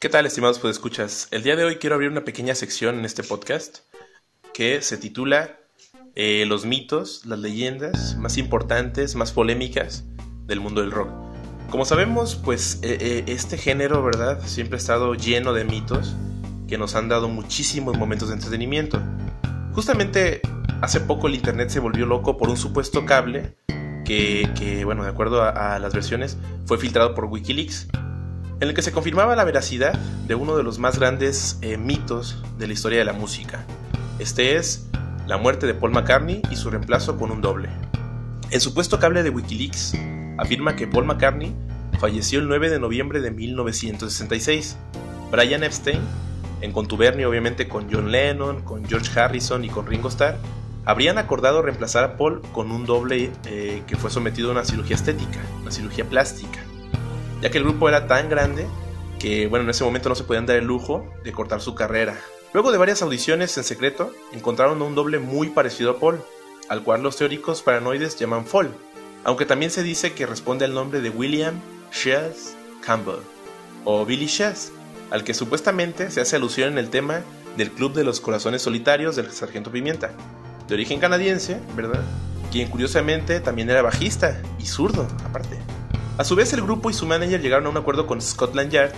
¿Qué 0.00 0.08
tal, 0.08 0.24
estimados 0.24 0.64
escuchas? 0.64 1.28
El 1.30 1.42
día 1.42 1.56
de 1.56 1.64
hoy 1.64 1.76
quiero 1.76 1.94
abrir 1.94 2.10
una 2.10 2.24
pequeña 2.24 2.54
sección 2.54 2.98
en 2.98 3.04
este 3.04 3.22
podcast 3.22 3.80
que 4.54 4.80
se 4.80 4.96
titula 4.96 5.58
eh, 6.14 6.46
Los 6.46 6.64
mitos, 6.64 7.26
las 7.26 7.38
leyendas 7.38 8.16
más 8.16 8.38
importantes, 8.38 9.14
más 9.14 9.32
polémicas 9.32 10.04
del 10.46 10.58
mundo 10.58 10.80
del 10.80 10.90
rock. 10.90 11.10
Como 11.68 11.84
sabemos, 11.84 12.34
pues 12.34 12.78
eh, 12.82 12.96
eh, 12.98 13.24
este 13.26 13.58
género, 13.58 14.02
¿verdad? 14.02 14.40
Siempre 14.46 14.76
ha 14.76 14.78
estado 14.78 15.14
lleno 15.16 15.52
de 15.52 15.66
mitos 15.66 16.14
que 16.66 16.78
nos 16.78 16.94
han 16.94 17.10
dado 17.10 17.28
muchísimos 17.28 17.98
momentos 17.98 18.30
de 18.30 18.36
entretenimiento. 18.36 19.02
Justamente 19.74 20.40
hace 20.80 21.00
poco 21.00 21.26
el 21.26 21.34
internet 21.34 21.68
se 21.68 21.78
volvió 21.78 22.06
loco 22.06 22.38
por 22.38 22.48
un 22.48 22.56
supuesto 22.56 23.04
cable 23.04 23.54
que, 24.06 24.82
bueno, 24.86 25.04
de 25.04 25.10
acuerdo 25.10 25.42
a, 25.42 25.78
las 25.78 25.92
versiones, 25.92 26.38
fue 26.64 26.78
filtrado 26.78 27.14
por 27.14 27.26
Wikileaks, 27.26 27.88
en 28.60 28.68
el 28.68 28.74
que 28.74 28.82
se 28.82 28.92
confirmaba 28.92 29.34
la 29.36 29.44
veracidad 29.44 29.94
de 30.26 30.34
uno 30.34 30.56
de 30.56 30.62
los 30.62 30.78
más 30.78 30.98
grandes 30.98 31.58
eh, 31.62 31.78
mitos 31.78 32.42
de 32.58 32.66
la 32.66 32.74
historia 32.74 32.98
de 32.98 33.06
la 33.06 33.14
música. 33.14 33.64
Este 34.18 34.56
es 34.56 34.86
la 35.26 35.38
muerte 35.38 35.66
de 35.66 35.72
Paul 35.72 35.92
McCartney 35.92 36.42
y 36.50 36.56
su 36.56 36.70
reemplazo 36.70 37.16
con 37.16 37.30
un 37.30 37.40
doble. 37.40 37.70
El 38.50 38.60
supuesto 38.60 38.98
cable 38.98 39.22
de 39.22 39.30
Wikileaks 39.30 39.94
afirma 40.36 40.76
que 40.76 40.86
Paul 40.86 41.06
McCartney 41.06 41.54
falleció 41.98 42.40
el 42.40 42.48
9 42.48 42.68
de 42.68 42.78
noviembre 42.78 43.20
de 43.20 43.30
1966. 43.30 44.76
Brian 45.30 45.64
Epstein, 45.64 46.00
en 46.60 46.72
contubernio 46.72 47.30
obviamente 47.30 47.66
con 47.66 47.90
John 47.90 48.12
Lennon, 48.12 48.60
con 48.60 48.84
George 48.84 49.18
Harrison 49.18 49.64
y 49.64 49.70
con 49.70 49.86
Ringo 49.86 50.08
Starr, 50.08 50.36
habrían 50.84 51.16
acordado 51.16 51.62
reemplazar 51.62 52.04
a 52.04 52.16
Paul 52.18 52.42
con 52.52 52.70
un 52.72 52.84
doble 52.84 53.30
eh, 53.46 53.82
que 53.86 53.96
fue 53.96 54.10
sometido 54.10 54.48
a 54.50 54.52
una 54.52 54.64
cirugía 54.64 54.96
estética, 54.96 55.38
una 55.62 55.70
cirugía 55.70 56.04
plástica, 56.04 56.60
ya 57.40 57.50
que 57.50 57.58
el 57.58 57.64
grupo 57.64 57.88
era 57.88 58.06
tan 58.06 58.28
grande 58.28 58.66
que 59.18 59.46
bueno, 59.46 59.64
en 59.64 59.70
ese 59.70 59.84
momento 59.84 60.08
no 60.08 60.14
se 60.14 60.24
podían 60.24 60.46
dar 60.46 60.56
el 60.56 60.64
lujo 60.64 61.06
de 61.22 61.32
cortar 61.32 61.60
su 61.60 61.74
carrera. 61.74 62.18
Luego 62.52 62.72
de 62.72 62.78
varias 62.78 63.02
audiciones 63.02 63.56
en 63.58 63.64
secreto, 63.64 64.12
encontraron 64.32 64.82
un 64.82 64.94
doble 64.94 65.18
muy 65.18 65.50
parecido 65.50 65.92
a 65.92 66.00
Paul, 66.00 66.20
al 66.68 66.82
cual 66.82 67.02
los 67.02 67.16
teóricos 67.16 67.62
paranoides 67.62 68.18
llaman 68.18 68.46
Fall, 68.46 68.70
aunque 69.22 69.44
también 69.44 69.70
se 69.70 69.82
dice 69.82 70.14
que 70.14 70.26
responde 70.26 70.64
al 70.64 70.74
nombre 70.74 71.00
de 71.00 71.10
William 71.10 71.60
Chess 71.92 72.56
Campbell, 72.84 73.20
o 73.84 74.04
Billy 74.04 74.26
Chess, 74.26 74.72
al 75.10 75.22
que 75.22 75.34
supuestamente 75.34 76.10
se 76.10 76.20
hace 76.20 76.36
alusión 76.36 76.72
en 76.72 76.78
el 76.78 76.90
tema 76.90 77.20
del 77.56 77.70
Club 77.70 77.92
de 77.92 78.04
los 78.04 78.20
Corazones 78.20 78.62
Solitarios 78.62 79.16
del 79.16 79.30
Sargento 79.30 79.70
Pimienta, 79.70 80.12
de 80.66 80.74
origen 80.74 80.98
canadiense, 80.98 81.60
¿verdad? 81.76 82.02
Quien 82.50 82.68
curiosamente 82.68 83.40
también 83.40 83.70
era 83.70 83.82
bajista 83.82 84.40
y 84.58 84.66
zurdo, 84.66 85.06
aparte. 85.24 85.58
A 86.20 86.24
su 86.24 86.36
vez, 86.36 86.52
el 86.52 86.60
grupo 86.60 86.90
y 86.90 86.92
su 86.92 87.06
manager 87.06 87.40
llegaron 87.40 87.64
a 87.64 87.70
un 87.70 87.78
acuerdo 87.78 88.06
con 88.06 88.20
Scotland 88.20 88.70
Yard 88.70 88.92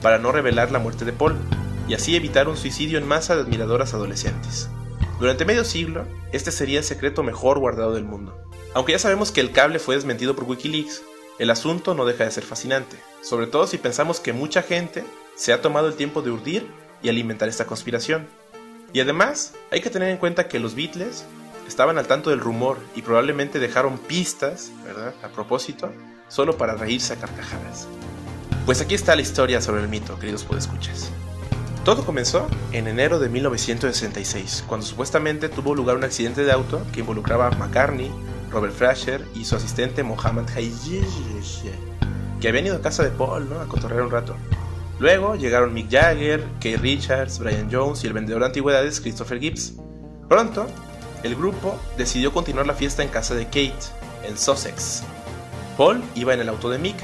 para 0.00 0.18
no 0.18 0.30
revelar 0.30 0.70
la 0.70 0.78
muerte 0.78 1.04
de 1.04 1.12
Paul 1.12 1.36
y 1.88 1.94
así 1.94 2.14
evitar 2.14 2.46
un 2.46 2.56
suicidio 2.56 2.98
en 2.98 3.08
masa 3.08 3.34
de 3.34 3.42
admiradoras 3.42 3.94
adolescentes. 3.94 4.68
Durante 5.18 5.44
medio 5.44 5.64
siglo, 5.64 6.06
este 6.30 6.52
sería 6.52 6.78
el 6.78 6.84
secreto 6.84 7.24
mejor 7.24 7.58
guardado 7.58 7.94
del 7.94 8.04
mundo. 8.04 8.40
Aunque 8.74 8.92
ya 8.92 9.00
sabemos 9.00 9.32
que 9.32 9.40
el 9.40 9.50
cable 9.50 9.80
fue 9.80 9.96
desmentido 9.96 10.36
por 10.36 10.44
Wikileaks, 10.44 11.02
el 11.40 11.50
asunto 11.50 11.94
no 11.94 12.04
deja 12.04 12.22
de 12.22 12.30
ser 12.30 12.44
fascinante, 12.44 12.96
sobre 13.22 13.48
todo 13.48 13.66
si 13.66 13.78
pensamos 13.78 14.20
que 14.20 14.32
mucha 14.32 14.62
gente 14.62 15.02
se 15.34 15.52
ha 15.52 15.60
tomado 15.60 15.88
el 15.88 15.94
tiempo 15.94 16.22
de 16.22 16.30
urdir 16.30 16.70
y 17.02 17.08
alimentar 17.08 17.48
esta 17.48 17.66
conspiración. 17.66 18.28
Y 18.92 19.00
además, 19.00 19.52
hay 19.72 19.80
que 19.80 19.90
tener 19.90 20.10
en 20.10 20.18
cuenta 20.18 20.46
que 20.46 20.60
los 20.60 20.76
Beatles 20.76 21.24
estaban 21.66 21.98
al 21.98 22.06
tanto 22.06 22.30
del 22.30 22.38
rumor 22.38 22.78
y 22.94 23.02
probablemente 23.02 23.58
dejaron 23.58 23.98
pistas, 23.98 24.70
¿verdad? 24.84 25.12
A 25.24 25.28
propósito, 25.28 25.92
solo 26.28 26.56
para 26.56 26.74
reírse 26.74 27.14
a 27.14 27.16
carcajadas. 27.16 27.88
Pues 28.66 28.80
aquí 28.80 28.94
está 28.94 29.16
la 29.16 29.22
historia 29.22 29.60
sobre 29.60 29.82
el 29.82 29.88
mito, 29.88 30.18
queridos 30.18 30.44
podescuchas. 30.44 31.10
Todo 31.84 32.04
comenzó 32.04 32.46
en 32.72 32.86
enero 32.86 33.18
de 33.18 33.30
1966, 33.30 34.64
cuando 34.68 34.84
supuestamente 34.84 35.48
tuvo 35.48 35.74
lugar 35.74 35.96
un 35.96 36.04
accidente 36.04 36.44
de 36.44 36.52
auto 36.52 36.82
que 36.92 37.00
involucraba 37.00 37.48
a 37.48 37.50
McCartney, 37.52 38.10
Robert 38.50 38.74
Frasher 38.74 39.24
y 39.34 39.44
su 39.44 39.56
asistente 39.56 40.02
Mohamed 40.02 40.50
Hayyesh, 40.54 41.62
que 42.40 42.48
habían 42.48 42.66
ido 42.66 42.76
a 42.76 42.82
casa 42.82 43.02
de 43.04 43.10
Paul, 43.10 43.48
¿no? 43.48 43.60
A 43.60 43.66
cotorrear 43.66 44.02
un 44.02 44.10
rato. 44.10 44.36
Luego 44.98 45.36
llegaron 45.36 45.72
Mick 45.72 45.90
Jagger, 45.90 46.44
Keith 46.60 46.80
Richards, 46.80 47.38
Brian 47.38 47.68
Jones 47.70 48.02
y 48.04 48.06
el 48.06 48.12
vendedor 48.12 48.40
de 48.42 48.46
antigüedades 48.48 49.00
Christopher 49.00 49.38
Gibbs. 49.38 49.74
Pronto, 50.28 50.66
el 51.22 51.36
grupo 51.36 51.78
decidió 51.96 52.32
continuar 52.32 52.66
la 52.66 52.74
fiesta 52.74 53.02
en 53.02 53.08
casa 53.08 53.34
de 53.34 53.46
Kate, 53.46 53.78
en 54.24 54.36
Sussex. 54.36 55.04
Paul 55.78 56.02
iba 56.16 56.34
en 56.34 56.40
el 56.40 56.48
auto 56.48 56.68
de 56.68 56.76
Mick, 56.76 56.96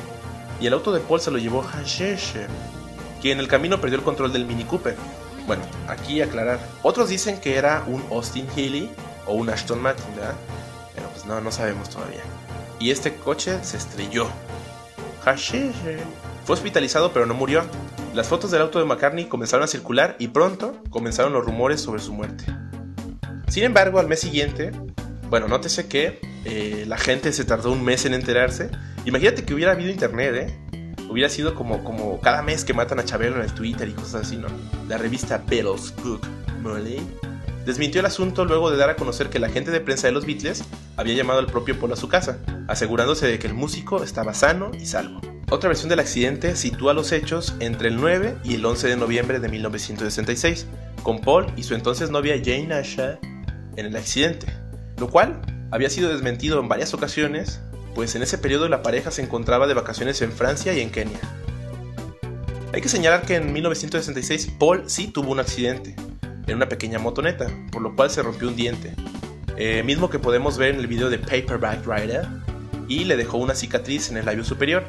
y 0.60 0.66
el 0.66 0.72
auto 0.72 0.92
de 0.92 0.98
Paul 0.98 1.20
se 1.20 1.30
lo 1.30 1.38
llevó 1.38 1.62
Hashesh, 1.62 2.32
quien 3.22 3.38
en 3.38 3.40
el 3.40 3.46
camino 3.46 3.80
perdió 3.80 3.98
el 3.98 4.04
control 4.04 4.32
del 4.32 4.46
Mini 4.46 4.64
Cooper. 4.64 4.96
Bueno, 5.46 5.62
aquí 5.86 6.20
aclarar. 6.20 6.58
Otros 6.82 7.08
dicen 7.08 7.40
que 7.40 7.56
era 7.56 7.84
un 7.86 8.04
Austin 8.10 8.48
Healey 8.56 8.90
o 9.26 9.34
un 9.34 9.48
Ashton 9.48 9.80
Martin, 9.80 10.04
¿verdad? 10.16 10.34
Pero 10.92 11.08
pues 11.08 11.24
no, 11.24 11.40
no 11.40 11.52
sabemos 11.52 11.88
todavía. 11.88 12.22
Y 12.80 12.90
este 12.90 13.14
coche 13.14 13.62
se 13.62 13.76
estrelló. 13.76 14.26
Hashesh 15.24 15.72
fue 16.44 16.54
hospitalizado 16.54 17.12
pero 17.12 17.26
no 17.26 17.34
murió. 17.34 17.62
Las 18.12 18.26
fotos 18.26 18.50
del 18.50 18.62
auto 18.62 18.80
de 18.80 18.86
McCartney 18.86 19.26
comenzaron 19.26 19.62
a 19.62 19.68
circular 19.68 20.16
y 20.18 20.28
pronto 20.28 20.82
comenzaron 20.90 21.32
los 21.32 21.44
rumores 21.44 21.80
sobre 21.80 22.02
su 22.02 22.12
muerte. 22.12 22.44
Sin 23.46 23.62
embargo, 23.62 24.00
al 24.00 24.08
mes 24.08 24.20
siguiente, 24.20 24.72
bueno, 25.30 25.48
nótese 25.48 25.86
que 25.88 26.20
eh, 26.44 26.84
la 26.86 26.98
gente 26.98 27.32
se 27.32 27.44
tardó 27.44 27.72
un 27.72 27.84
mes 27.84 28.04
en 28.06 28.14
enterarse. 28.14 28.70
Imagínate 29.04 29.44
que 29.44 29.54
hubiera 29.54 29.72
habido 29.72 29.90
internet, 29.90 30.34
¿eh? 30.34 30.58
Hubiera 31.08 31.28
sido 31.28 31.54
como, 31.54 31.84
como 31.84 32.20
cada 32.20 32.42
mes 32.42 32.64
que 32.64 32.74
matan 32.74 32.98
a 32.98 33.04
Chabelo 33.04 33.36
en 33.36 33.42
el 33.42 33.54
Twitter 33.54 33.88
y 33.88 33.92
cosas 33.92 34.26
así, 34.26 34.36
¿no? 34.36 34.48
La 34.88 34.98
revista 34.98 35.42
Beatles 35.46 35.94
Book 36.02 36.26
Molly 36.60 37.00
desmintió 37.64 38.00
el 38.00 38.06
asunto 38.06 38.44
luego 38.44 38.70
de 38.70 38.76
dar 38.76 38.90
a 38.90 38.96
conocer 38.96 39.30
que 39.30 39.38
la 39.38 39.48
gente 39.48 39.70
de 39.70 39.80
prensa 39.80 40.06
de 40.06 40.12
los 40.12 40.26
Beatles 40.26 40.64
había 40.96 41.14
llamado 41.14 41.38
al 41.38 41.46
propio 41.46 41.78
Paul 41.78 41.92
a 41.92 41.96
su 41.96 42.08
casa, 42.08 42.38
asegurándose 42.68 43.26
de 43.26 43.38
que 43.38 43.46
el 43.46 43.54
músico 43.54 44.02
estaba 44.02 44.34
sano 44.34 44.70
y 44.78 44.86
salvo. 44.86 45.20
Otra 45.50 45.68
versión 45.68 45.88
del 45.88 46.00
accidente 46.00 46.56
sitúa 46.56 46.94
los 46.94 47.12
hechos 47.12 47.54
entre 47.60 47.88
el 47.88 47.96
9 47.96 48.38
y 48.44 48.54
el 48.54 48.64
11 48.64 48.88
de 48.88 48.96
noviembre 48.96 49.40
de 49.40 49.48
1966, 49.48 50.66
con 51.02 51.20
Paul 51.20 51.46
y 51.56 51.62
su 51.62 51.74
entonces 51.74 52.10
novia 52.10 52.40
Jane 52.42 52.74
Asher 52.74 53.18
en 53.76 53.86
el 53.86 53.96
accidente, 53.96 54.46
lo 54.96 55.08
cual 55.08 55.40
había 55.70 55.90
sido 55.90 56.10
desmentido 56.10 56.60
en 56.60 56.68
varias 56.68 56.94
ocasiones, 56.94 57.60
pues 57.94 58.14
en 58.14 58.22
ese 58.22 58.38
periodo 58.38 58.68
la 58.68 58.82
pareja 58.82 59.10
se 59.10 59.22
encontraba 59.22 59.66
de 59.66 59.74
vacaciones 59.74 60.20
en 60.22 60.32
Francia 60.32 60.72
y 60.72 60.80
en 60.80 60.90
Kenia. 60.90 61.18
Hay 62.72 62.80
que 62.80 62.88
señalar 62.88 63.22
que 63.22 63.36
en 63.36 63.52
1966 63.52 64.54
Paul 64.58 64.84
sí 64.86 65.08
tuvo 65.08 65.30
un 65.30 65.40
accidente, 65.40 65.94
en 66.46 66.56
una 66.56 66.68
pequeña 66.68 66.98
motoneta, 66.98 67.46
por 67.70 67.82
lo 67.82 67.94
cual 67.94 68.10
se 68.10 68.22
rompió 68.22 68.48
un 68.48 68.56
diente, 68.56 68.94
eh, 69.56 69.82
mismo 69.84 70.10
que 70.10 70.18
podemos 70.18 70.58
ver 70.58 70.74
en 70.74 70.80
el 70.80 70.86
video 70.86 71.08
de 71.08 71.18
Paperback 71.18 71.86
Rider, 71.86 72.26
y 72.88 73.04
le 73.04 73.16
dejó 73.16 73.38
una 73.38 73.54
cicatriz 73.54 74.10
en 74.10 74.16
el 74.16 74.26
labio 74.26 74.44
superior, 74.44 74.84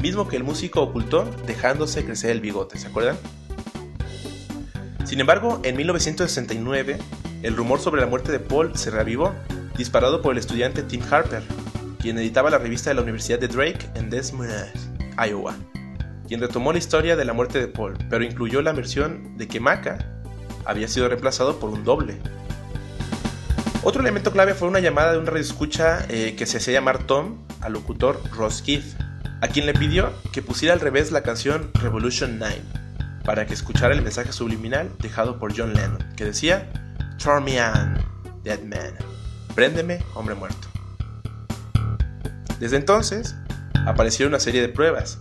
mismo 0.00 0.28
que 0.28 0.36
el 0.36 0.44
músico 0.44 0.82
ocultó 0.82 1.24
dejándose 1.46 2.04
crecer 2.04 2.30
el 2.30 2.40
bigote, 2.40 2.78
¿se 2.78 2.86
acuerdan? 2.86 3.16
Sin 5.04 5.20
embargo, 5.20 5.60
en 5.64 5.76
1969, 5.76 6.98
el 7.42 7.56
rumor 7.56 7.80
sobre 7.80 8.00
la 8.00 8.06
muerte 8.06 8.32
de 8.32 8.40
Paul 8.40 8.76
se 8.76 8.90
reavivó, 8.90 9.34
disparado 9.76 10.22
por 10.22 10.32
el 10.32 10.38
estudiante 10.38 10.82
Tim 10.82 11.02
Harper, 11.10 11.42
quien 12.00 12.18
editaba 12.18 12.50
la 12.50 12.58
revista 12.58 12.90
de 12.90 12.94
la 12.94 13.02
Universidad 13.02 13.38
de 13.38 13.48
Drake 13.48 13.88
en 13.94 14.10
Des 14.10 14.32
Moines, 14.32 14.90
Iowa, 15.18 15.54
quien 16.26 16.40
retomó 16.40 16.72
la 16.72 16.78
historia 16.78 17.16
de 17.16 17.24
la 17.24 17.32
muerte 17.32 17.58
de 17.58 17.68
Paul, 17.68 17.96
pero 18.10 18.24
incluyó 18.24 18.62
la 18.62 18.72
versión 18.72 19.36
de 19.36 19.48
que 19.48 19.60
Maca 19.60 19.98
había 20.64 20.88
sido 20.88 21.08
reemplazado 21.08 21.58
por 21.58 21.70
un 21.70 21.84
doble. 21.84 22.18
Otro 23.82 24.02
elemento 24.02 24.32
clave 24.32 24.54
fue 24.54 24.68
una 24.68 24.80
llamada 24.80 25.12
de 25.12 25.18
un 25.18 25.26
radioescucha 25.26 26.06
eh, 26.08 26.34
que 26.36 26.46
se 26.46 26.56
hacía 26.56 26.74
llamar 26.74 27.04
Tom 27.06 27.38
al 27.60 27.72
locutor 27.72 28.20
Ross 28.32 28.62
Keith, 28.62 28.96
a 29.40 29.48
quien 29.48 29.66
le 29.66 29.74
pidió 29.74 30.12
que 30.32 30.42
pusiera 30.42 30.74
al 30.74 30.80
revés 30.80 31.12
la 31.12 31.22
canción 31.22 31.70
Revolution 31.74 32.38
9 32.38 32.56
para 33.26 33.44
que 33.44 33.54
escuchara 33.54 33.92
el 33.92 34.02
mensaje 34.02 34.32
subliminal 34.32 34.88
dejado 35.00 35.38
por 35.38 35.54
John 35.54 35.74
Lennon, 35.74 35.98
que 36.16 36.24
decía 36.24 36.70
Turn 37.18 37.44
me 37.44 37.60
on, 37.60 37.94
dead 38.42 38.62
man. 38.62 38.94
Préndeme, 39.54 40.02
hombre 40.14 40.34
muerto. 40.34 40.68
Desde 42.60 42.76
entonces, 42.76 43.34
aparecieron 43.86 44.32
una 44.32 44.40
serie 44.40 44.60
de 44.60 44.68
pruebas, 44.68 45.20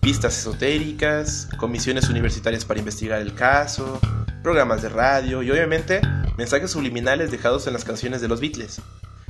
pistas 0.00 0.38
esotéricas, 0.38 1.48
comisiones 1.58 2.08
universitarias 2.08 2.64
para 2.64 2.80
investigar 2.80 3.20
el 3.20 3.34
caso, 3.34 4.00
programas 4.42 4.82
de 4.82 4.88
radio 4.88 5.42
y 5.42 5.50
obviamente 5.50 6.00
mensajes 6.36 6.70
subliminales 6.70 7.30
dejados 7.30 7.66
en 7.66 7.72
las 7.72 7.84
canciones 7.84 8.20
de 8.20 8.28
los 8.28 8.40
Beatles. 8.40 8.80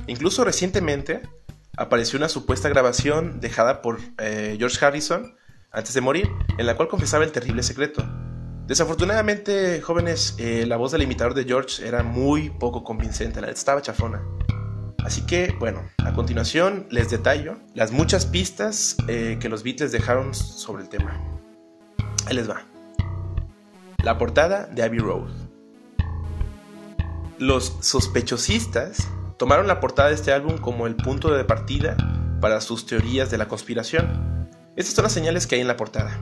Incluso 0.07 0.43
recientemente 0.43 1.21
apareció 1.77 2.17
una 2.17 2.29
supuesta 2.29 2.69
grabación 2.69 3.39
dejada 3.39 3.81
por 3.81 3.99
eh, 4.19 4.55
George 4.57 4.83
Harrison 4.83 5.35
antes 5.71 5.93
de 5.93 6.01
morir, 6.01 6.29
en 6.57 6.65
la 6.65 6.75
cual 6.75 6.87
confesaba 6.87 7.23
el 7.23 7.31
terrible 7.31 7.63
secreto. 7.63 8.05
Desafortunadamente, 8.67 9.79
jóvenes, 9.81 10.35
eh, 10.39 10.65
la 10.65 10.77
voz 10.77 10.91
del 10.91 11.03
imitador 11.03 11.35
de 11.35 11.43
George 11.43 11.87
era 11.87 12.01
muy 12.01 12.49
poco 12.49 12.83
convincente, 12.83 13.39
la 13.39 13.51
estaba 13.51 13.79
chafona. 13.83 14.23
Así 15.03 15.23
que, 15.27 15.55
bueno, 15.59 15.83
a 16.03 16.13
continuación 16.13 16.87
les 16.89 17.11
detallo 17.11 17.59
las 17.75 17.91
muchas 17.91 18.25
pistas 18.25 18.97
eh, 19.07 19.37
que 19.39 19.49
los 19.49 19.61
Beatles 19.61 19.91
dejaron 19.91 20.33
sobre 20.33 20.81
el 20.81 20.89
tema. 20.89 21.21
Ahí 22.25 22.35
les 22.35 22.49
va. 22.49 22.63
La 24.03 24.17
portada 24.17 24.65
de 24.65 24.81
Abbey 24.81 24.97
Road. 24.97 25.29
Los 27.37 27.77
sospechosistas 27.81 29.07
tomaron 29.37 29.67
la 29.67 29.79
portada 29.79 30.09
de 30.09 30.15
este 30.15 30.33
álbum 30.33 30.57
como 30.57 30.87
el 30.87 30.95
punto 30.95 31.31
de 31.31 31.43
partida 31.43 31.95
para 32.41 32.61
sus 32.61 32.87
teorías 32.87 33.29
de 33.29 33.37
la 33.37 33.47
conspiración. 33.47 34.49
Estas 34.75 34.95
son 34.95 35.03
las 35.03 35.13
señales 35.13 35.45
que 35.45 35.53
hay 35.53 35.61
en 35.61 35.67
la 35.67 35.77
portada. 35.77 36.19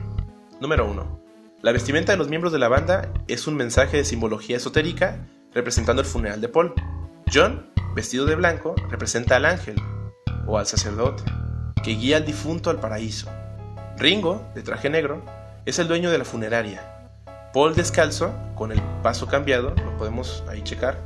Número 0.60 0.86
1. 0.86 1.24
La 1.64 1.72
vestimenta 1.72 2.12
de 2.12 2.18
los 2.18 2.28
miembros 2.28 2.52
de 2.52 2.60
la 2.60 2.68
banda 2.68 3.10
es 3.30 3.48
un 3.48 3.56
mensaje 3.56 3.96
de 3.96 4.04
simbología 4.04 4.58
esotérica 4.58 5.26
representando 5.54 6.02
el 6.02 6.06
funeral 6.06 6.42
de 6.42 6.50
Paul. 6.50 6.74
John, 7.34 7.72
vestido 7.96 8.26
de 8.26 8.36
blanco, 8.36 8.76
representa 8.90 9.38
al 9.38 9.46
ángel 9.46 9.78
o 10.46 10.58
al 10.58 10.68
sacerdote 10.68 11.24
que 11.82 11.92
guía 11.92 12.18
al 12.18 12.26
difunto 12.26 12.70
al 12.70 12.82
paraíso. 12.82 13.32
Ringo, 13.98 14.46
de 14.54 14.62
traje 14.62 14.90
negro, 14.90 15.24
es 15.66 15.80
el 15.80 15.88
dueño 15.88 16.12
de 16.12 16.18
la 16.18 16.26
funeraria. 16.26 17.14
Paul 17.54 17.76
descalzo, 17.76 18.34
con 18.56 18.74
el 18.74 18.82
paso 19.02 19.28
cambiado, 19.28 19.74
lo 19.86 19.96
podemos 19.96 20.44
ahí 20.50 20.64
checar, 20.64 20.98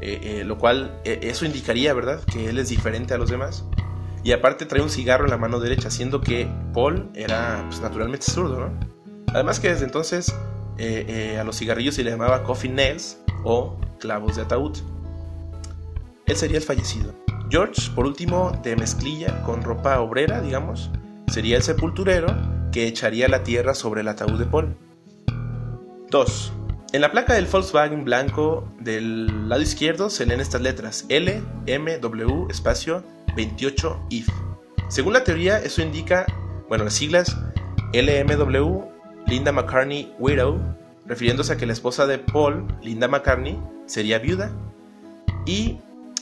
eh, 0.00 0.20
eh, 0.22 0.44
lo 0.44 0.58
cual 0.58 0.96
eh, 1.04 1.18
eso 1.22 1.44
indicaría, 1.44 1.92
¿verdad?, 1.92 2.20
que 2.32 2.50
él 2.50 2.58
es 2.58 2.68
diferente 2.68 3.14
a 3.14 3.18
los 3.18 3.30
demás. 3.30 3.64
Y 4.22 4.30
aparte 4.30 4.64
trae 4.64 4.80
un 4.80 4.90
cigarro 4.90 5.24
en 5.24 5.32
la 5.32 5.38
mano 5.38 5.58
derecha, 5.58 5.90
siendo 5.90 6.20
que 6.20 6.48
Paul 6.72 7.10
era 7.16 7.64
pues, 7.66 7.80
naturalmente 7.80 8.30
zurdo, 8.30 8.60
¿no? 8.60 8.93
Además 9.34 9.60
que 9.60 9.68
desde 9.68 9.84
entonces 9.84 10.34
a 11.38 11.44
los 11.44 11.58
cigarrillos 11.58 11.96
se 11.96 12.04
le 12.04 12.10
llamaba 12.10 12.42
coffin 12.44 12.74
nails 12.74 13.18
o 13.44 13.76
clavos 14.00 14.36
de 14.36 14.42
ataúd. 14.42 14.78
Él 16.26 16.36
sería 16.36 16.56
el 16.56 16.62
fallecido. 16.62 17.12
George, 17.50 17.90
por 17.94 18.06
último, 18.06 18.58
de 18.62 18.74
mezclilla 18.76 19.42
con 19.42 19.62
ropa 19.62 20.00
obrera, 20.00 20.40
digamos, 20.40 20.90
sería 21.26 21.56
el 21.56 21.62
sepulturero 21.62 22.28
que 22.72 22.86
echaría 22.86 23.28
la 23.28 23.42
tierra 23.42 23.74
sobre 23.74 24.00
el 24.00 24.08
ataúd 24.08 24.38
de 24.38 24.46
Paul. 24.46 24.76
2. 26.10 26.52
En 26.92 27.00
la 27.00 27.10
placa 27.12 27.34
del 27.34 27.46
Volkswagen 27.46 28.04
blanco 28.04 28.68
del 28.80 29.48
lado 29.48 29.60
izquierdo 29.60 30.10
se 30.10 30.26
leen 30.26 30.40
estas 30.40 30.62
letras 30.62 31.04
L, 31.08 31.42
M, 31.66 31.98
W, 31.98 32.46
espacio 32.48 33.04
28 33.36 34.06
IF. 34.10 34.28
Según 34.88 35.12
la 35.12 35.24
teoría, 35.24 35.58
eso 35.58 35.82
indica, 35.82 36.24
bueno, 36.68 36.84
las 36.84 36.94
siglas 36.94 37.36
LMW, 37.92 38.93
Linda 39.34 39.50
McCartney 39.50 40.14
Widow, 40.20 40.60
refiriéndose 41.06 41.54
a 41.54 41.56
que 41.56 41.66
la 41.66 41.72
esposa 41.72 42.06
de 42.06 42.18
Paul, 42.18 42.68
Linda 42.82 43.08
McCartney, 43.08 43.60
sería 43.84 44.20
viuda. 44.20 44.52
Y 45.44 45.78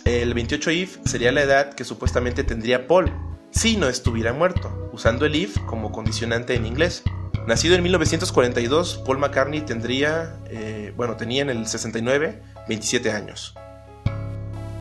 el 0.07 0.33
28 0.33 0.71
if 0.71 0.97
sería 1.05 1.31
la 1.31 1.43
edad 1.43 1.75
que 1.75 1.85
supuestamente 1.85 2.43
tendría 2.43 2.87
Paul 2.87 3.13
si 3.51 3.77
no 3.77 3.91
estuviera 3.91 4.33
muerto, 4.33 4.89
usando 4.95 5.27
el 5.27 5.37
if 5.37 5.59
como 5.67 5.93
condicionante 5.93 6.55
en 6.55 6.65
inglés. 6.65 7.03
Nacido 7.47 7.75
en 7.75 7.83
1942, 7.83 9.03
Paul 9.05 9.19
McCartney 9.19 9.61
tendría, 9.61 10.39
eh, 10.49 10.95
bueno, 10.97 11.19
tenía 11.19 11.43
en 11.43 11.51
el 11.51 11.67
69 11.67 12.41
27 12.67 13.13
años. 13.13 13.55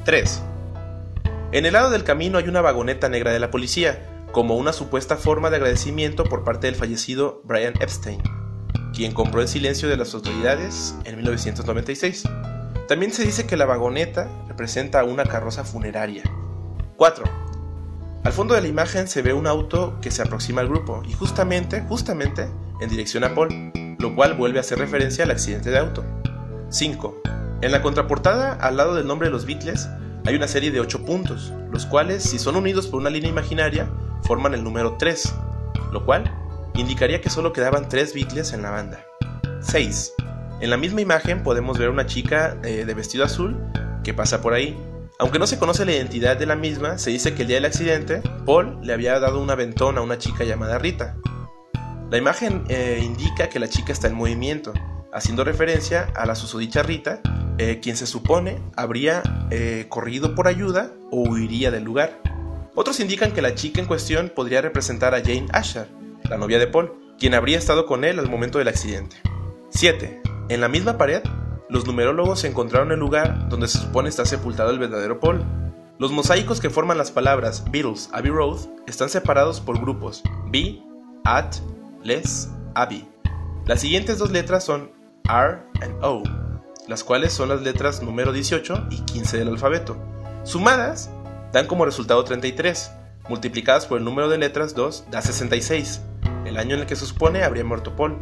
3. 0.06 0.42
En 1.52 1.66
el 1.66 1.74
lado 1.74 1.90
del 1.90 2.06
camino 2.06 2.38
hay 2.38 2.48
una 2.48 2.62
vagoneta 2.62 3.10
negra 3.10 3.34
de 3.34 3.40
la 3.40 3.52
policía, 3.52 4.00
como 4.32 4.56
una 4.56 4.74
supuesta 4.74 5.18
forma 5.18 5.50
de 5.50 5.58
agradecimiento 5.58 6.24
por 6.24 6.44
parte 6.44 6.68
del 6.68 6.76
fallecido 6.76 7.42
Brian 7.44 7.74
Epstein, 7.82 8.22
quien 8.94 9.14
compró 9.14 9.42
el 9.42 9.48
silencio 9.48 9.90
de 9.90 9.98
las 9.98 10.14
autoridades 10.14 10.96
en 11.04 11.18
1996. 11.18 12.24
También 12.88 13.12
se 13.12 13.26
dice 13.26 13.46
que 13.46 13.58
la 13.58 13.66
vagoneta 13.66 14.30
representa 14.48 15.04
una 15.04 15.26
carroza 15.26 15.64
funeraria. 15.64 16.24
4. 16.98 17.24
Al 18.24 18.32
fondo 18.32 18.54
de 18.54 18.62
la 18.62 18.68
imagen 18.68 19.08
se 19.08 19.22
ve 19.22 19.34
un 19.34 19.48
auto 19.48 19.98
que 20.02 20.12
se 20.12 20.22
aproxima 20.22 20.62
al 20.62 20.70
grupo 20.70 21.02
y 21.08 21.14
justamente, 21.14 21.82
justamente 21.82 22.48
en 22.80 22.90
dirección 22.90 23.24
a 23.24 23.34
Paul, 23.34 23.72
lo 24.00 24.16
cual 24.16 24.36
vuelve 24.36 24.60
a 24.60 24.62
hacer 24.62 24.80
referencia 24.80 25.24
al 25.24 25.32
accidente 25.32 25.72
de 25.72 25.80
auto. 25.80 26.06
5. 26.70 27.22
En 27.62 27.72
la 27.72 27.82
contraportada, 27.82 28.54
al 28.54 28.78
lado 28.78 28.96
del 28.96 29.08
nombre 29.08 29.28
de 29.28 29.32
los 29.32 29.46
Beatles, 29.46 29.90
hay 30.26 30.36
una 30.36 30.48
serie 30.48 30.72
de 30.72 30.80
8 30.80 31.04
puntos, 31.06 31.52
los 31.72 31.86
cuales, 31.86 32.24
si 32.24 32.40
son 32.40 32.56
unidos 32.56 32.88
por 32.88 33.02
una 33.02 33.10
línea 33.10 33.30
imaginaria, 33.30 33.90
forman 34.24 34.54
el 34.54 34.64
número 34.64 34.98
3, 34.98 35.34
lo 35.92 36.06
cual 36.06 36.32
indicaría 36.76 37.22
que 37.22 37.30
solo 37.30 37.54
quedaban 37.54 37.90
3 37.90 38.14
Beatles 38.14 38.54
en 38.54 38.62
la 38.62 38.72
banda. 38.72 39.06
6. 39.62 40.14
En 40.62 40.70
la 40.70 40.78
misma 40.78 41.02
imagen 41.02 41.44
podemos 41.44 41.78
ver 41.78 41.90
una 41.90 42.06
chica 42.06 42.58
eh, 42.64 42.86
de 42.86 42.94
vestido 42.94 43.26
azul 43.26 43.58
que 44.04 44.14
pasa 44.14 44.42
por 44.42 44.54
ahí. 44.54 44.78
Aunque 45.20 45.40
no 45.40 45.48
se 45.48 45.60
conoce 45.60 45.86
la 45.86 45.92
identidad 45.92 46.38
de 46.38 46.46
la 46.46 46.56
misma, 46.56 46.98
se 46.98 47.12
dice 47.12 47.34
que 47.34 47.44
el 47.44 47.48
día 47.48 47.58
del 47.58 47.66
accidente, 47.66 48.22
Paul 48.46 48.80
le 48.82 48.94
había 48.94 49.20
dado 49.20 49.42
un 49.42 49.50
aventón 49.50 49.98
a 49.98 50.02
una 50.02 50.18
chica 50.18 50.44
llamada 50.44 50.80
Rita. 50.80 51.16
La 52.10 52.18
imagen 52.18 52.64
eh, 52.70 53.02
indica 53.04 53.50
que 53.50 53.60
la 53.60 53.70
chica 53.70 53.94
está 53.94 54.08
en 54.08 54.16
movimiento, 54.16 54.74
haciendo 55.14 55.44
referencia 55.44 56.10
a 56.16 56.26
la 56.26 56.36
susodicha 56.36 56.84
Rita, 56.84 57.22
eh, 57.58 57.80
quien 57.82 57.96
se 57.96 58.08
supone 58.08 58.62
habría 58.76 59.22
corrido 59.90 60.34
por 60.34 60.48
ayuda 60.48 60.94
o 61.12 61.30
huiría 61.30 61.72
del 61.72 61.84
lugar. 61.84 62.21
Otros 62.74 63.00
indican 63.02 63.34
que 63.34 63.42
la 63.42 63.54
chica 63.54 63.82
en 63.82 63.88
cuestión 63.88 64.32
podría 64.34 64.62
representar 64.62 65.14
a 65.14 65.20
Jane 65.20 65.48
Asher, 65.52 65.88
la 66.30 66.38
novia 66.38 66.58
de 66.58 66.68
Paul, 66.68 66.94
quien 67.20 67.34
habría 67.34 67.58
estado 67.58 67.86
con 67.86 68.06
él 68.06 68.18
al 68.18 68.30
momento 68.30 68.60
del 68.60 68.70
accidente. 68.70 69.18
7. 69.70 70.22
En 70.48 70.62
la 70.62 70.70
misma 70.70 70.98
pared, 70.98 71.22
los 71.70 71.86
numerólogos 71.86 72.44
encontraron 72.46 72.92
el 72.92 73.00
lugar 73.00 73.50
donde 73.50 73.68
se 73.68 73.78
supone 73.78 74.10
está 74.10 74.26
sepultado 74.26 74.72
el 74.72 74.80
verdadero 74.80 75.20
Paul. 75.20 75.44
Los 76.00 76.12
mosaicos 76.12 76.60
que 76.62 76.70
forman 76.70 76.98
las 76.98 77.12
palabras 77.12 77.64
Beatles, 77.70 78.10
Abbey 78.14 78.32
Road 78.32 78.60
están 78.88 79.10
separados 79.10 79.60
por 79.60 79.80
grupos 79.80 80.24
B, 80.48 80.82
At, 81.26 81.56
Les, 82.04 82.50
Abbey. 82.74 83.08
Las 83.66 83.82
siguientes 83.82 84.18
dos 84.18 84.32
letras 84.32 84.64
son 84.64 84.92
R 85.26 85.60
y 85.76 85.94
O, 86.02 86.24
las 86.88 87.04
cuales 87.04 87.34
son 87.34 87.50
las 87.50 87.62
letras 87.62 88.02
número 88.02 88.32
18 88.32 88.88
y 88.90 89.02
15 89.02 89.38
del 89.38 89.50
alfabeto. 89.50 89.98
Sumadas, 90.44 91.12
dan 91.52 91.68
como 91.68 91.86
resultado 91.86 92.24
33, 92.24 92.92
multiplicadas 93.30 93.86
por 93.86 93.98
el 93.98 94.06
número 94.06 94.30
de 94.30 94.38
letras 94.38 94.74
2 94.76 95.06
da 95.12 95.22
66, 95.22 96.02
el 96.46 96.58
año 96.58 96.76
en 96.76 96.82
el 96.82 96.88
que 96.88 96.96
se 96.96 97.06
supone 97.06 97.44
habría 97.44 97.64
muerto 97.64 97.96
Paul. 97.96 98.18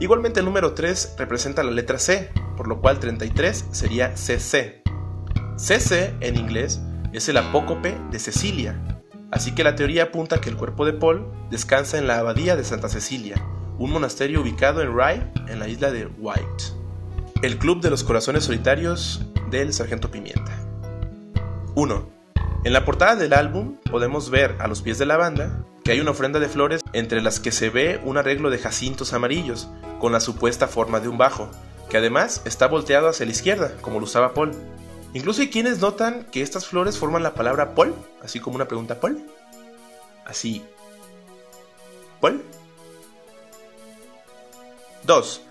Igualmente 0.00 0.40
el 0.40 0.46
número 0.46 0.74
3 0.74 1.14
representa 1.18 1.62
la 1.62 1.70
letra 1.70 1.98
C, 1.98 2.30
por 2.56 2.66
lo 2.66 2.80
cual 2.80 2.98
33 2.98 3.66
sería 3.70 4.16
CC. 4.16 4.82
CC 5.56 6.14
en 6.20 6.36
inglés 6.36 6.80
es 7.12 7.28
el 7.28 7.36
apócope 7.36 7.96
de 8.10 8.18
Cecilia, 8.18 8.80
así 9.30 9.54
que 9.54 9.64
la 9.64 9.76
teoría 9.76 10.04
apunta 10.04 10.40
que 10.40 10.50
el 10.50 10.56
cuerpo 10.56 10.84
de 10.84 10.92
Paul 10.92 11.26
descansa 11.50 11.98
en 11.98 12.06
la 12.06 12.18
abadía 12.18 12.56
de 12.56 12.64
Santa 12.64 12.88
Cecilia, 12.88 13.36
un 13.78 13.90
monasterio 13.90 14.40
ubicado 14.40 14.82
en 14.82 14.96
Rye, 14.96 15.22
en 15.48 15.58
la 15.58 15.68
isla 15.68 15.90
de 15.90 16.06
White. 16.06 16.82
El 17.42 17.58
Club 17.58 17.80
de 17.80 17.90
los 17.90 18.04
Corazones 18.04 18.44
Solitarios 18.44 19.24
del 19.50 19.72
Sargento 19.72 20.10
Pimienta. 20.10 20.52
1. 21.74 22.21
En 22.64 22.72
la 22.72 22.84
portada 22.84 23.16
del 23.16 23.32
álbum 23.32 23.78
podemos 23.90 24.30
ver 24.30 24.54
a 24.60 24.68
los 24.68 24.82
pies 24.82 24.96
de 24.96 25.06
la 25.06 25.16
banda 25.16 25.64
que 25.82 25.90
hay 25.90 26.00
una 26.00 26.12
ofrenda 26.12 26.38
de 26.38 26.48
flores 26.48 26.80
entre 26.92 27.20
las 27.20 27.40
que 27.40 27.50
se 27.50 27.70
ve 27.70 28.00
un 28.04 28.18
arreglo 28.18 28.50
de 28.50 28.58
jacintos 28.58 29.12
amarillos 29.12 29.68
con 29.98 30.12
la 30.12 30.20
supuesta 30.20 30.68
forma 30.68 31.00
de 31.00 31.08
un 31.08 31.18
bajo, 31.18 31.50
que 31.90 31.96
además 31.96 32.40
está 32.44 32.68
volteado 32.68 33.08
hacia 33.08 33.26
la 33.26 33.32
izquierda, 33.32 33.72
como 33.80 33.98
lo 33.98 34.04
usaba 34.04 34.32
Paul. 34.32 34.52
Incluso 35.12 35.42
hay 35.42 35.50
quienes 35.50 35.80
notan 35.80 36.24
que 36.30 36.40
estas 36.40 36.68
flores 36.68 36.98
forman 36.98 37.24
la 37.24 37.34
palabra 37.34 37.74
Paul, 37.74 37.96
así 38.22 38.38
como 38.38 38.54
una 38.54 38.68
pregunta 38.68 39.00
Paul. 39.00 39.26
Así. 40.24 40.62
Paul. 42.20 42.44
2. 45.04 45.42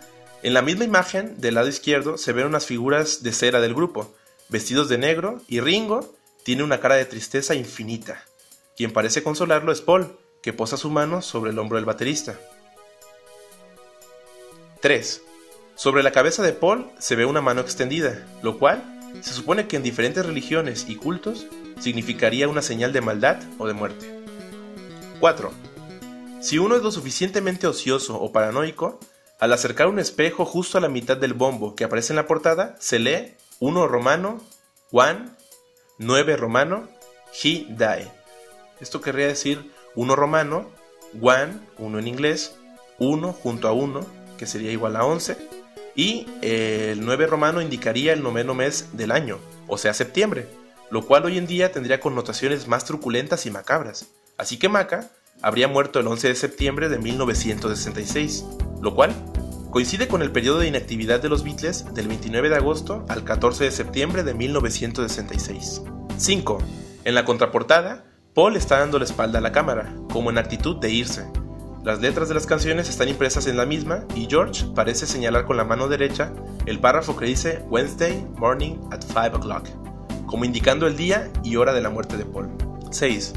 En 0.44 0.54
la 0.54 0.62
misma 0.62 0.86
imagen, 0.86 1.42
del 1.42 1.56
lado 1.56 1.68
izquierdo, 1.68 2.18
se 2.18 2.32
ven 2.32 2.48
unas 2.48 2.66
figuras 2.66 3.22
de 3.22 3.34
cera 3.34 3.60
del 3.60 3.76
grupo, 3.76 4.16
vestidos 4.48 4.88
de 4.88 4.98
negro, 4.98 5.42
y 5.50 5.60
Ringo 5.60 6.16
tiene 6.44 6.64
una 6.64 6.80
cara 6.80 6.96
de 6.96 7.06
tristeza 7.06 7.56
infinita. 7.56 8.24
Quien 8.76 8.94
parece 8.94 9.24
consolarlo 9.24 9.72
es 9.72 9.82
Paul, 9.82 10.18
que 10.42 10.54
posa 10.54 10.78
su 10.78 10.90
mano 10.90 11.22
sobre 11.22 11.52
el 11.52 11.60
hombro 11.60 11.78
del 11.78 11.86
baterista. 11.86 12.40
3. 14.82 15.22
Sobre 15.76 16.04
la 16.04 16.12
cabeza 16.12 16.42
de 16.44 16.54
Paul 16.54 16.90
se 17.00 17.16
ve 17.16 17.26
una 17.26 17.42
mano 17.42 17.62
extendida, 17.62 18.28
lo 18.42 18.58
cual 18.58 18.84
se 19.22 19.34
supone 19.34 19.68
que 19.68 19.76
en 19.76 19.84
diferentes 19.84 20.26
religiones 20.26 20.86
y 20.88 20.96
cultos 20.96 21.46
significaría 21.80 22.48
una 22.48 22.62
señal 22.62 22.94
de 22.94 23.02
maldad 23.02 23.38
o 23.60 23.68
de 23.68 23.74
muerte. 23.74 24.24
4. 25.20 25.52
Si 26.42 26.58
uno 26.58 26.76
es 26.76 26.82
lo 26.82 26.92
suficientemente 26.92 27.68
ocioso 27.68 28.20
o 28.20 28.32
paranoico, 28.32 29.00
al 29.40 29.54
acercar 29.54 29.88
un 29.88 30.00
espejo 30.00 30.46
justo 30.46 30.78
a 30.78 30.82
la 30.82 30.90
mitad 30.90 31.18
del 31.18 31.34
bombo 31.34 31.76
que 31.76 31.84
aparece 31.84 32.14
en 32.14 32.18
la 32.18 32.28
portada, 32.28 32.76
se 32.80 33.00
lee 33.00 33.36
1 33.60 33.88
romano, 33.88 34.42
1, 34.92 35.36
9 36.02 36.36
romano, 36.36 36.90
he 37.32 37.68
die. 37.70 38.12
Esto 38.80 39.02
querría 39.02 39.28
decir 39.28 39.72
uno 39.94 40.16
romano, 40.16 40.68
one, 41.22 41.60
uno 41.78 42.00
en 42.00 42.08
inglés, 42.08 42.56
uno 42.98 43.34
junto 43.34 43.68
a 43.68 43.72
uno, 43.72 44.04
que 44.36 44.48
sería 44.48 44.72
igual 44.72 44.96
a 44.96 45.06
11, 45.06 45.38
y 45.96 46.26
el 46.42 47.06
9 47.06 47.28
romano 47.28 47.62
indicaría 47.62 48.14
el 48.14 48.24
noveno 48.24 48.56
mes 48.56 48.98
del 48.98 49.12
año, 49.12 49.38
o 49.68 49.78
sea 49.78 49.94
septiembre, 49.94 50.48
lo 50.90 51.06
cual 51.06 51.26
hoy 51.26 51.38
en 51.38 51.46
día 51.46 51.72
tendría 51.72 52.00
connotaciones 52.00 52.68
más 52.68 52.84
truculentas 52.86 53.46
y 53.46 53.52
macabras. 53.52 54.08
Así 54.38 54.58
que 54.58 54.70
Maca 54.70 55.12
habría 55.44 55.68
muerto 55.68 56.00
el 56.00 56.08
11 56.08 56.30
de 56.30 56.36
septiembre 56.36 56.90
de 56.90 56.98
1966, 56.98 58.44
lo 58.82 58.96
cual 58.96 59.14
Coincide 59.72 60.10
con 60.10 60.22
el 60.22 60.34
periodo 60.34 60.60
de 60.60 60.68
inactividad 60.68 61.22
de 61.22 61.30
los 61.30 61.46
Beatles 61.46 61.86
del 61.94 62.10
29 62.10 62.50
de 62.50 62.58
agosto 62.58 63.06
al 63.08 63.24
14 63.24 63.64
de 63.64 63.72
septiembre 63.72 64.24
de 64.24 64.34
1966. 64.34 65.84
5. 66.18 66.58
En 67.06 67.16
la 67.16 67.24
contraportada, 67.24 68.04
Paul 68.34 68.58
está 68.58 68.80
dando 68.80 69.00
la 69.00 69.06
espalda 69.06 69.40
a 69.40 69.42
la 69.42 69.54
cámara, 69.54 69.96
como 70.12 70.30
en 70.30 70.38
actitud 70.38 70.76
de 70.76 70.92
irse. 70.92 71.26
Las 71.86 72.02
letras 72.02 72.28
de 72.28 72.36
las 72.36 72.46
canciones 72.46 72.90
están 72.90 73.08
impresas 73.08 73.48
en 73.48 73.56
la 73.56 73.66
misma 73.66 74.04
y 74.14 74.28
George 74.30 74.66
parece 74.76 75.06
señalar 75.06 75.46
con 75.46 75.56
la 75.56 75.64
mano 75.64 75.88
derecha 75.88 76.34
el 76.66 76.80
párrafo 76.80 77.16
que 77.16 77.26
dice 77.26 77.64
Wednesday 77.70 78.28
morning 78.38 78.76
at 78.92 79.02
5 79.02 79.38
o'clock, 79.38 79.70
como 80.26 80.44
indicando 80.44 80.86
el 80.86 80.98
día 80.98 81.32
y 81.46 81.56
hora 81.56 81.72
de 81.72 81.82
la 81.82 81.90
muerte 81.90 82.18
de 82.18 82.26
Paul. 82.26 82.50
6. 82.92 83.34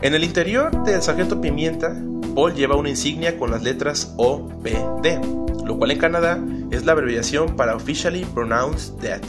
En 0.00 0.14
el 0.14 0.24
interior 0.24 0.82
del 0.82 1.02
sargento 1.02 1.42
Pimienta, 1.42 1.94
Paul 2.34 2.54
lleva 2.54 2.74
una 2.74 2.88
insignia 2.88 3.38
con 3.38 3.50
las 3.50 3.62
letras 3.62 4.14
OPD, 4.16 5.53
lo 5.64 5.78
cual 5.78 5.90
en 5.90 5.98
Canadá 5.98 6.38
es 6.70 6.84
la 6.84 6.92
abreviación 6.92 7.56
para 7.56 7.76
Officially 7.76 8.24
Pronounced 8.24 8.94
Dead, 9.00 9.22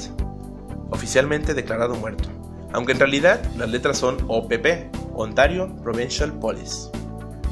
oficialmente 0.89 1.54
declarado 1.54 1.96
muerto, 1.96 2.30
aunque 2.74 2.92
en 2.92 3.00
realidad 3.00 3.42
las 3.58 3.70
letras 3.70 3.98
son 3.98 4.18
OPP, 4.27 4.94
Ontario 5.13 5.75
Provincial 5.84 6.38
Police. 6.39 6.89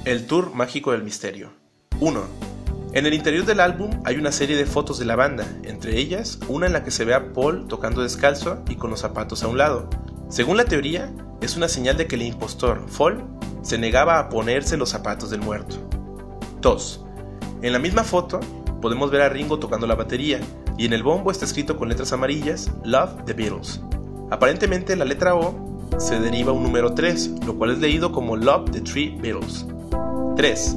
El 0.06 0.26
Tour 0.28 0.54
Mágico 0.54 0.92
del 0.92 1.04
Misterio. 1.04 1.54
1. 2.00 2.22
En 2.94 3.06
el 3.06 3.14
interior 3.14 3.46
del 3.46 3.60
álbum 3.60 3.90
hay 4.04 4.18
una 4.18 4.32
serie 4.32 4.58
de 4.58 4.66
fotos 4.66 5.00
de 5.00 5.06
la 5.06 5.16
banda, 5.16 5.48
entre 5.64 5.98
ellas 5.98 6.40
una 6.48 6.68
en 6.68 6.74
la 6.74 6.84
que 6.84 6.92
se 6.92 7.06
ve 7.06 7.14
a 7.14 7.34
Paul 7.34 7.68
tocando 7.68 8.04
descalzo 8.04 8.64
y 8.70 8.76
con 8.76 8.90
los 8.90 9.00
zapatos 9.00 9.44
a 9.44 9.48
un 9.48 9.58
lado. 9.58 9.90
Según 10.30 10.58
la 10.58 10.66
teoría, 10.66 11.12
es 11.42 11.58
una 11.58 11.68
señal 11.68 11.98
de 11.98 12.06
que 12.06 12.16
el 12.16 12.24
impostor, 12.24 12.88
Fall, 12.90 13.26
se 13.62 13.78
negaba 13.78 14.20
a 14.20 14.30
ponerse 14.30 14.78
los 14.78 14.90
zapatos 14.90 15.30
del 15.30 15.42
muerto. 15.42 15.78
2. 16.62 17.06
En 17.62 17.74
la 17.74 17.80
misma 17.80 18.04
foto 18.04 18.40
podemos 18.84 19.10
ver 19.10 19.22
a 19.22 19.30
Ringo 19.30 19.60
tocando 19.60 19.88
la 19.88 19.96
batería, 19.96 20.42
y 20.78 20.86
en 20.86 20.92
el 20.92 21.04
bombo 21.04 21.32
está 21.32 21.46
escrito 21.46 21.78
con 21.78 21.88
letras 21.88 22.12
amarillas 22.12 22.70
Love 22.84 23.24
the 23.26 23.32
Beatles. 23.32 23.80
Aparentemente 24.30 24.98
la 24.98 25.06
letra 25.06 25.36
O 25.36 25.88
se 25.98 26.20
deriva 26.20 26.52
un 26.52 26.64
número 26.64 26.94
3, 26.94 27.46
lo 27.46 27.56
cual 27.56 27.72
es 27.72 27.80
leído 27.80 28.12
como 28.12 28.36
Love 28.36 28.72
the 28.72 28.82
Three 28.82 29.18
Beatles. 29.22 29.66
3. 30.36 30.76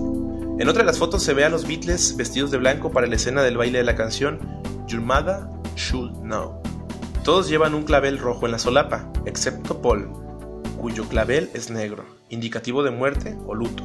En 0.60 0.68
otra 0.68 0.82
de 0.82 0.86
las 0.86 0.98
fotos 0.98 1.24
se 1.24 1.34
ve 1.34 1.44
a 1.44 1.48
los 1.48 1.66
Beatles 1.66 2.16
vestidos 2.16 2.52
de 2.52 2.58
blanco 2.58 2.92
para 2.92 3.08
la 3.08 3.16
escena 3.16 3.42
del 3.42 3.56
baile 3.56 3.78
de 3.78 3.84
la 3.84 3.96
canción 3.96 4.38
Your 4.86 5.02
Mother 5.02 5.40
Should 5.74 6.20
Know. 6.20 6.62
Todos 7.24 7.48
llevan 7.48 7.74
un 7.74 7.82
clavel 7.82 8.18
rojo 8.20 8.46
en 8.46 8.52
la 8.52 8.60
solapa, 8.60 9.10
excepto 9.24 9.82
Paul, 9.82 10.08
cuyo 10.80 11.08
clavel 11.08 11.50
es 11.54 11.70
negro, 11.70 12.04
indicativo 12.28 12.84
de 12.84 12.92
muerte 12.92 13.36
o 13.48 13.54
luto. 13.56 13.82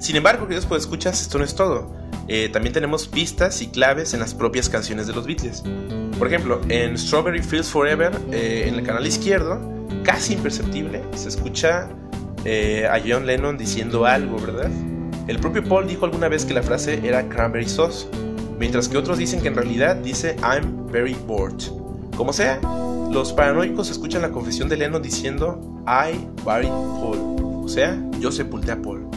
Sin 0.00 0.16
embargo, 0.16 0.48
queridos 0.48 0.66
escuchas, 0.76 1.22
esto 1.22 1.38
no 1.38 1.44
es 1.44 1.54
todo. 1.54 2.03
Eh, 2.28 2.48
también 2.48 2.72
tenemos 2.72 3.06
pistas 3.06 3.60
y 3.60 3.68
claves 3.68 4.14
en 4.14 4.20
las 4.20 4.34
propias 4.34 4.68
canciones 4.68 5.06
de 5.06 5.12
los 5.12 5.26
Beatles. 5.26 5.62
Por 6.18 6.28
ejemplo, 6.28 6.60
en 6.68 6.96
Strawberry 6.96 7.42
Fields 7.42 7.68
Forever, 7.68 8.12
eh, 8.32 8.64
en 8.66 8.74
el 8.74 8.82
canal 8.82 9.06
izquierdo, 9.06 9.60
casi 10.04 10.34
imperceptible, 10.34 11.02
se 11.14 11.28
escucha 11.28 11.88
eh, 12.44 12.86
a 12.86 13.00
John 13.06 13.26
Lennon 13.26 13.58
diciendo 13.58 14.06
algo, 14.06 14.38
¿verdad? 14.38 14.70
El 15.26 15.38
propio 15.38 15.64
Paul 15.64 15.86
dijo 15.86 16.04
alguna 16.04 16.28
vez 16.28 16.44
que 16.44 16.54
la 16.54 16.62
frase 16.62 17.00
era 17.06 17.28
cranberry 17.28 17.68
sauce, 17.68 18.06
mientras 18.58 18.88
que 18.88 18.96
otros 18.96 19.18
dicen 19.18 19.40
que 19.40 19.48
en 19.48 19.56
realidad 19.56 19.96
dice 19.96 20.36
I'm 20.42 20.86
very 20.90 21.16
bored. 21.26 21.56
Como 22.16 22.32
sea, 22.32 22.60
los 23.10 23.32
paranoicos 23.32 23.90
escuchan 23.90 24.22
la 24.22 24.30
confesión 24.30 24.68
de 24.68 24.76
Lennon 24.76 25.02
diciendo 25.02 25.58
I 25.86 26.18
buried 26.44 26.68
Paul, 26.68 27.62
o 27.64 27.68
sea, 27.68 27.98
yo 28.20 28.30
sepulté 28.30 28.72
a 28.72 28.80
Paul. 28.80 29.08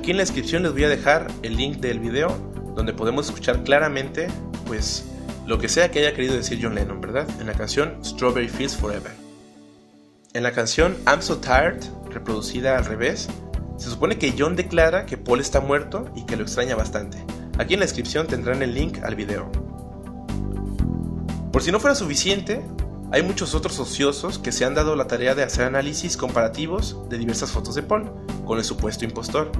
Aquí 0.00 0.12
en 0.12 0.16
la 0.16 0.22
descripción 0.22 0.62
les 0.62 0.72
voy 0.72 0.84
a 0.84 0.88
dejar 0.88 1.30
el 1.42 1.58
link 1.58 1.76
del 1.76 2.00
video 2.00 2.34
donde 2.74 2.94
podemos 2.94 3.26
escuchar 3.26 3.62
claramente 3.64 4.28
pues 4.66 5.04
lo 5.46 5.58
que 5.58 5.68
sea 5.68 5.90
que 5.90 5.98
haya 5.98 6.14
querido 6.14 6.34
decir 6.34 6.58
John 6.62 6.74
Lennon, 6.74 7.02
¿verdad? 7.02 7.28
En 7.38 7.46
la 7.46 7.52
canción 7.52 8.02
Strawberry 8.02 8.48
Fields 8.48 8.78
Forever. 8.78 9.12
En 10.32 10.42
la 10.42 10.52
canción 10.52 10.96
I'm 11.06 11.20
So 11.20 11.36
Tired, 11.36 11.84
reproducida 12.08 12.78
al 12.78 12.86
revés, 12.86 13.28
se 13.76 13.90
supone 13.90 14.16
que 14.16 14.34
John 14.38 14.56
declara 14.56 15.04
que 15.04 15.18
Paul 15.18 15.38
está 15.38 15.60
muerto 15.60 16.10
y 16.16 16.24
que 16.24 16.36
lo 16.36 16.44
extraña 16.44 16.74
bastante. 16.76 17.18
Aquí 17.58 17.74
en 17.74 17.80
la 17.80 17.84
descripción 17.84 18.26
tendrán 18.26 18.62
el 18.62 18.72
link 18.72 19.02
al 19.02 19.16
video. 19.16 19.52
Por 21.52 21.62
si 21.62 21.70
no 21.70 21.78
fuera 21.78 21.94
suficiente, 21.94 22.64
hay 23.12 23.22
muchos 23.22 23.54
otros 23.54 23.78
ociosos 23.78 24.38
que 24.38 24.50
se 24.50 24.64
han 24.64 24.74
dado 24.74 24.96
la 24.96 25.08
tarea 25.08 25.34
de 25.34 25.42
hacer 25.42 25.66
análisis 25.66 26.16
comparativos 26.16 26.96
de 27.10 27.18
diversas 27.18 27.50
fotos 27.50 27.74
de 27.74 27.82
Paul 27.82 28.10
con 28.46 28.56
el 28.56 28.64
supuesto 28.64 29.04
impostor, 29.04 29.52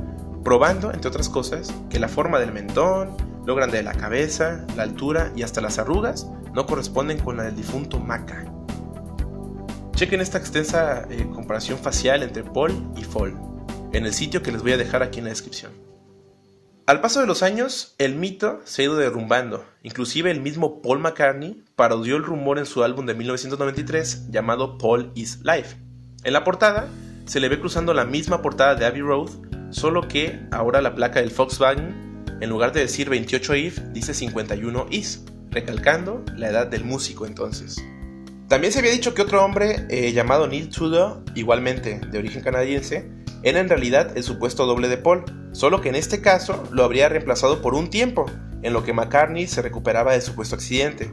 probando, 0.44 0.92
entre 0.92 1.08
otras 1.08 1.28
cosas, 1.28 1.72
que 1.88 1.98
la 1.98 2.08
forma 2.08 2.38
del 2.38 2.52
mentón, 2.52 3.16
lo 3.46 3.54
grande 3.54 3.78
de 3.78 3.82
la 3.82 3.94
cabeza, 3.94 4.66
la 4.76 4.82
altura 4.82 5.32
y 5.36 5.42
hasta 5.42 5.60
las 5.60 5.78
arrugas 5.78 6.26
no 6.54 6.66
corresponden 6.66 7.18
con 7.18 7.36
la 7.36 7.44
del 7.44 7.56
difunto 7.56 7.98
Maca. 7.98 8.44
Chequen 9.94 10.20
esta 10.20 10.38
extensa 10.38 11.06
eh, 11.10 11.28
comparación 11.34 11.78
facial 11.78 12.22
entre 12.22 12.42
Paul 12.42 12.72
y 12.96 13.04
Fall 13.04 13.38
en 13.92 14.06
el 14.06 14.14
sitio 14.14 14.42
que 14.42 14.52
les 14.52 14.62
voy 14.62 14.72
a 14.72 14.76
dejar 14.76 15.02
aquí 15.02 15.18
en 15.18 15.24
la 15.24 15.30
descripción. 15.30 15.72
Al 16.86 17.00
paso 17.00 17.20
de 17.20 17.26
los 17.26 17.42
años, 17.42 17.94
el 17.98 18.16
mito 18.16 18.60
se 18.64 18.82
ha 18.82 18.84
ido 18.86 18.96
derrumbando. 18.96 19.64
Inclusive 19.82 20.30
el 20.30 20.40
mismo 20.40 20.82
Paul 20.82 20.98
McCartney 20.98 21.62
parodió 21.76 22.16
el 22.16 22.24
rumor 22.24 22.58
en 22.58 22.66
su 22.66 22.82
álbum 22.82 23.06
de 23.06 23.14
1993 23.14 24.30
llamado 24.30 24.76
Paul 24.76 25.12
is 25.14 25.40
Life. 25.44 25.76
En 26.24 26.32
la 26.32 26.42
portada 26.42 26.88
se 27.26 27.38
le 27.38 27.48
ve 27.48 27.60
cruzando 27.60 27.94
la 27.94 28.04
misma 28.04 28.42
portada 28.42 28.74
de 28.74 28.86
Abbey 28.86 29.02
Road 29.02 29.30
solo 29.70 30.08
que 30.08 30.40
ahora 30.50 30.80
la 30.80 30.94
placa 30.94 31.20
del 31.20 31.30
Volkswagen, 31.30 32.24
en 32.40 32.48
lugar 32.48 32.72
de 32.72 32.80
decir 32.80 33.08
28 33.08 33.56
if, 33.56 33.78
dice 33.92 34.14
51 34.14 34.86
is, 34.90 35.24
recalcando 35.50 36.24
la 36.36 36.48
edad 36.48 36.66
del 36.66 36.84
músico 36.84 37.26
entonces. 37.26 37.82
También 38.48 38.72
se 38.72 38.80
había 38.80 38.92
dicho 38.92 39.14
que 39.14 39.22
otro 39.22 39.44
hombre 39.44 39.86
eh, 39.90 40.12
llamado 40.12 40.48
Neil 40.48 40.70
Tudor, 40.70 41.22
igualmente 41.34 42.00
de 42.10 42.18
origen 42.18 42.42
canadiense, 42.42 43.08
era 43.42 43.60
en 43.60 43.68
realidad 43.68 44.16
el 44.16 44.22
supuesto 44.22 44.66
doble 44.66 44.88
de 44.88 44.98
Paul, 44.98 45.24
solo 45.52 45.80
que 45.80 45.88
en 45.88 45.94
este 45.94 46.20
caso 46.20 46.64
lo 46.72 46.84
habría 46.84 47.08
reemplazado 47.08 47.62
por 47.62 47.74
un 47.74 47.90
tiempo, 47.90 48.26
en 48.62 48.72
lo 48.72 48.84
que 48.84 48.92
McCartney 48.92 49.46
se 49.46 49.62
recuperaba 49.62 50.12
del 50.12 50.22
supuesto 50.22 50.56
accidente. 50.56 51.12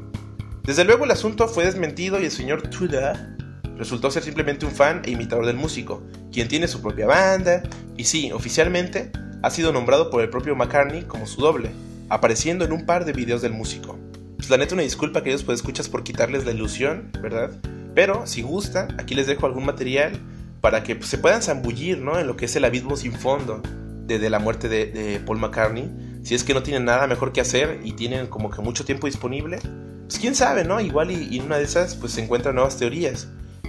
Desde 0.64 0.84
luego 0.84 1.06
el 1.06 1.12
asunto 1.12 1.48
fue 1.48 1.66
desmentido 1.66 2.20
y 2.20 2.26
el 2.26 2.32
señor 2.32 2.64
Tudor 2.64 3.37
resultó 3.78 4.12
ser 4.12 4.24
simplemente 4.24 4.66
un 4.66 4.72
fan 4.72 5.02
e 5.06 5.12
imitador 5.12 5.46
del 5.46 5.56
músico, 5.56 6.04
quien 6.32 6.48
tiene 6.48 6.68
su 6.68 6.82
propia 6.82 7.08
banda, 7.08 7.64
y 7.96 8.06
sí, 8.06 8.32
oficialmente 8.32 9.12
ha 9.42 9.50
sido 9.50 9.72
nombrado 9.72 10.10
por 10.10 10.22
el 10.22 10.30
propio 10.30 10.56
McCartney 10.56 11.04
como 11.04 11.28
su 11.28 11.42
doble, 11.42 11.72
apareciendo 12.10 12.66
en 12.66 12.72
un 12.72 12.86
par 12.86 13.06
de 13.06 13.14
videos 13.14 13.42
del 13.42 13.54
músico. 13.54 13.98
Pues 14.38 14.50
la 14.50 14.58
neta 14.58 14.76
una 14.76 14.84
disculpa 14.84 15.24
que 15.24 15.30
ellos 15.30 15.44
pues 15.44 15.60
escuchas 15.60 15.90
por 15.90 16.04
quitarles 16.04 16.46
la 16.46 16.52
ilusión, 16.52 17.12
¿verdad? 17.22 17.52
Pero 17.96 18.28
si 18.28 18.42
gusta, 18.42 18.88
aquí 18.98 19.16
les 19.16 19.28
dejo 19.28 19.46
algún 19.46 19.66
material 19.66 20.20
para 20.62 20.84
que 20.84 20.96
pues, 20.96 21.10
se 21.10 21.18
puedan 21.18 21.42
zambullir, 21.42 22.00
¿no? 22.00 22.20
En 22.20 22.28
lo 22.28 22.38
que 22.38 22.46
es 22.46 22.56
el 22.56 22.66
abismo 22.66 22.96
sin 22.96 23.14
fondo 23.14 23.62
de, 24.06 24.30
la 24.30 24.40
muerte 24.40 24.70
de, 24.70 25.22
Paul 25.26 25.40
McCartney. 25.40 25.90
Si 26.24 26.36
es 26.36 26.44
que 26.44 26.54
no 26.54 26.64
tienen 26.64 26.86
nada 26.86 27.08
mejor 27.08 27.32
que 27.32 27.42
hacer 27.42 27.80
y 27.84 27.94
tienen 27.94 28.28
como 28.28 28.50
que 28.50 28.62
mucho 28.62 28.86
tiempo 28.86 29.08
disponible, 29.08 29.60
pues 30.08 30.20
quién 30.20 30.36
sabe, 30.36 30.64
¿no? 30.64 30.80
Igual 30.80 31.12
y, 31.12 31.28
y 31.32 31.40
en 31.40 31.46
una 31.46 31.58
de 31.58 31.64
esas 31.64 31.96
pues 31.96 32.14
se 32.14 32.24
encuentran 32.24 32.56
nuevas 32.56 32.78
teorías 32.78 33.28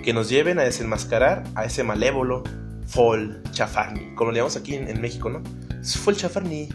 que 0.08 0.14
nos 0.14 0.30
lleven 0.30 0.58
a 0.58 0.62
desenmascarar 0.62 1.44
a 1.54 1.66
ese 1.66 1.84
malévolo 1.84 2.42
Fall 2.86 3.42
Chafarni, 3.50 4.14
como 4.14 4.30
lo 4.30 4.36
llamamos 4.38 4.56
aquí 4.56 4.74
en, 4.74 4.98
México, 5.02 5.28
¿no? 5.28 5.42
Fall 5.82 6.16
Chafarni. 6.16 6.70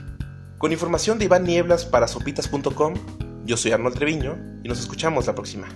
Con 0.60 0.72
información 0.72 1.18
de 1.18 1.26
Iván 1.26 1.44
Nieblas 1.44 1.84
para 1.84 2.08
sopitas.com, 2.08 2.94
yo 3.44 3.58
soy 3.58 3.72
Arnold 3.72 3.96
Treviño 3.96 4.38
y 4.64 4.70
nos 4.70 4.80
escuchamos 4.80 5.26
la 5.26 5.34
próxima. 5.34 5.68